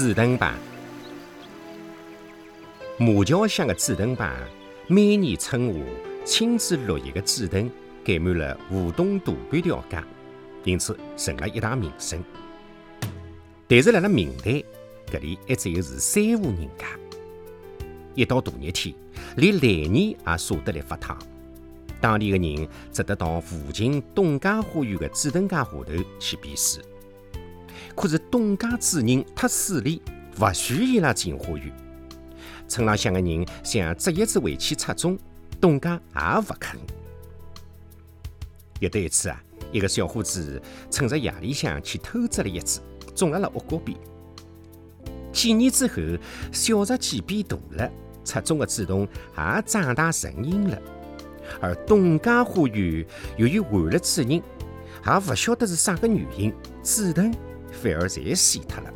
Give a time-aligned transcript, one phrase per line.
[0.00, 0.50] 紫藤棚，
[2.98, 4.26] 马桥乡的紫藤棚，
[4.86, 5.80] 每年春夏
[6.24, 7.70] 亲自绿叶的紫藤
[8.02, 10.02] 盖满了湖东大半条街，
[10.64, 12.18] 因此成了一大名胜。
[13.68, 14.64] 但是，辣辣明代，
[15.12, 16.86] 搿里还只有是三户人家。
[18.14, 18.94] 一到大热天，
[19.36, 21.18] 连来年也舍得来发烫。
[22.00, 25.84] 当地的人只得到附近东家花园的紫藤架下头
[26.18, 26.80] 去避暑。
[27.94, 30.00] 可是东家主人太势利，
[30.40, 31.72] 勿许伊拉进花园。
[32.68, 35.18] 村浪向的人想折叶子回去插种，
[35.60, 36.78] 东家也勿肯。
[38.78, 42.80] 有得一次啊，一个小伙子趁着夜里向去偷摘了叶子，
[43.14, 43.98] 种辣辣屋角边。
[45.32, 45.94] 几年之后，
[46.52, 47.90] 小竹几变大了，
[48.24, 50.80] 插种的紫藤也长大成荫了。
[51.60, 53.04] 而东家花园
[53.36, 54.42] 由于换了主人，也
[55.28, 57.34] 勿晓得是啥个原因，紫藤
[57.72, 58.92] 反而侪死脱了。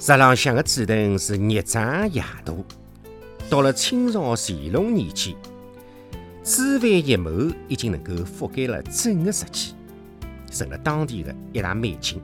[0.00, 2.52] 石浪向的紫藤是日长夜大，
[3.48, 5.34] 到了清朝乾隆年间，
[6.42, 7.30] 枝繁叶茂，
[7.68, 9.74] 已经能够覆盖了整个石基，
[10.50, 12.20] 成了当地的一大美景。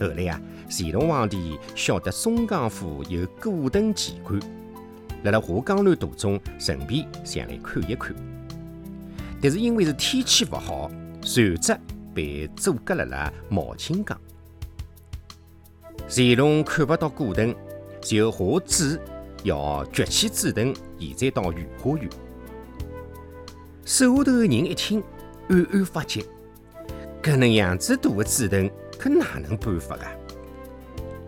[0.00, 4.40] 后来啊，乾隆皇帝晓得松江府有古藤奇观，
[5.22, 8.12] 辣辣华江南途中顺便想来看一看。
[9.40, 10.90] 但是因为是天气勿好，
[11.22, 11.78] 船只
[12.14, 14.18] 被阻隔辣辣毛青江。
[16.08, 17.54] 乾隆看不到古藤，
[18.00, 19.00] 就下旨
[19.42, 22.08] 要掘起紫藤，移栽到御花园。
[23.84, 25.02] 手下头的人一听，
[25.48, 26.24] 暗暗发急：
[27.22, 30.12] 搿能样子大的紫藤，可哪能办法啊？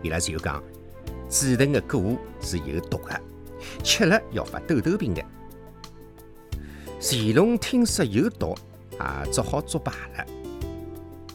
[0.03, 0.63] 伊拉就讲，
[1.27, 3.19] 紫藤的果是有毒的，
[3.83, 5.23] 吃了要发痘痘病的。
[6.99, 8.55] 乾隆听说有毒，
[8.91, 10.25] 也只好作罢了。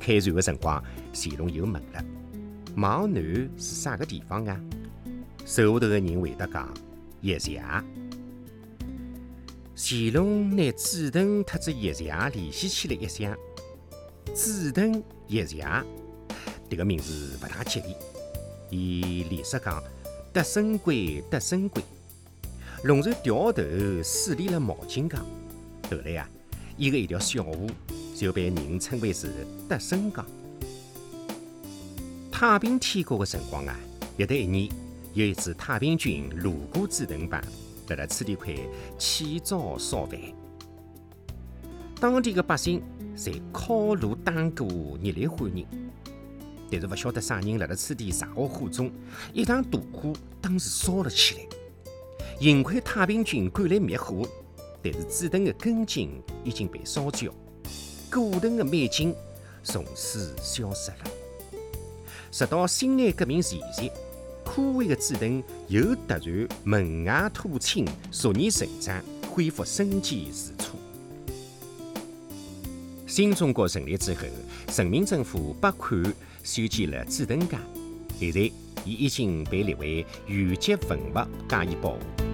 [0.02, 0.82] 开船的辰光，
[1.14, 2.04] 乾隆又问了。
[2.76, 3.22] 邙南
[3.56, 4.60] 是啥个地方啊？
[5.46, 6.68] 手下头的人回答讲：
[7.20, 7.62] 叶斜。
[9.76, 13.36] 乾隆拿紫藤特子叶斜联系起来一想，
[14.34, 15.64] 紫藤叶斜，
[16.68, 17.94] 这个名字不大吉利。
[18.70, 19.80] 伊连说讲：
[20.32, 21.80] 得胜归得胜归，
[22.82, 23.62] 龙船掉头
[24.02, 25.24] 驶离了毛巾江。
[25.88, 26.28] 后来啊，
[26.76, 27.52] 伊个一条小河
[28.22, 29.32] 就被人称为是
[29.68, 30.24] 德胜港。
[32.30, 33.76] 太平天国的辰光啊，
[34.16, 34.68] 有得一年，
[35.12, 37.42] 有一支太平军路过紫藤浜，
[37.88, 38.54] 辣辣此地块
[38.96, 40.20] 起灶烧饭。
[42.00, 42.80] 当地的百姓
[43.16, 45.66] 侪烤炉打鼓，热烈欢迎。
[46.70, 48.88] 但是勿晓得啥人辣辣此地撒下火种，
[49.32, 51.40] 一场大火当时烧了起来。
[52.40, 54.24] 幸亏太平军赶来灭火，
[54.80, 57.34] 但是紫藤的根茎已经被烧焦，
[58.12, 59.14] 古藤的美景
[59.64, 60.98] 从此消失了。
[62.30, 63.90] 直到辛亥革命前夕，
[64.44, 70.76] 枯萎的紫藤又突然萌芽吐青，逐年成长，恢复生机如初。
[73.06, 74.26] 新中国成立之后，
[74.76, 77.56] 人民政府拨款修建了紫藤街，
[78.18, 78.40] 现在
[78.84, 81.14] 伊已经被列为县级文物
[81.48, 82.31] 加以保护。